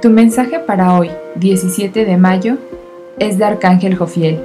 Tu 0.00 0.10
mensaje 0.10 0.60
para 0.60 0.96
hoy, 0.96 1.10
17 1.34 2.04
de 2.04 2.16
mayo, 2.16 2.56
es 3.18 3.36
de 3.36 3.44
Arcángel 3.44 3.96
Jofiel. 3.96 4.38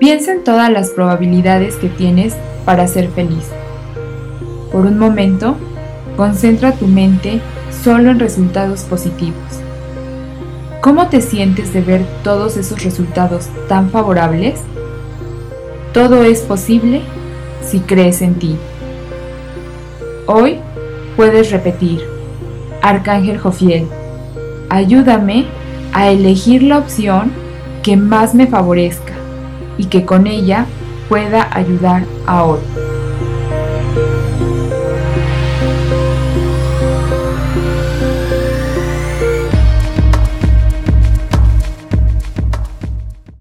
Piensa 0.00 0.32
en 0.32 0.42
todas 0.42 0.70
las 0.70 0.90
probabilidades 0.90 1.76
que 1.76 1.88
tienes 1.88 2.34
para 2.64 2.88
ser 2.88 3.10
feliz. 3.10 3.48
Por 4.72 4.86
un 4.86 4.98
momento, 4.98 5.54
concentra 6.16 6.72
tu 6.72 6.88
mente 6.88 7.40
solo 7.84 8.10
en 8.10 8.18
resultados 8.18 8.82
positivos. 8.82 9.60
¿Cómo 10.80 11.06
te 11.06 11.20
sientes 11.20 11.72
de 11.72 11.82
ver 11.82 12.02
todos 12.24 12.56
esos 12.56 12.82
resultados 12.82 13.50
tan 13.68 13.90
favorables? 13.90 14.62
Todo 15.92 16.24
es 16.24 16.40
posible 16.40 17.02
si 17.64 17.78
crees 17.78 18.20
en 18.20 18.34
ti. 18.34 18.56
Hoy 20.26 20.58
puedes 21.14 21.52
repetir 21.52 22.02
Arcángel 22.82 23.38
Jofiel, 23.38 23.86
ayúdame 24.72 25.44
a 25.92 26.08
elegir 26.08 26.62
la 26.62 26.78
opción 26.78 27.30
que 27.82 27.98
más 27.98 28.34
me 28.34 28.46
favorezca 28.46 29.12
y 29.76 29.84
que 29.84 30.06
con 30.06 30.26
ella 30.26 30.64
pueda 31.10 31.54
ayudar 31.54 32.04
a 32.26 32.44
otros. 32.44 32.70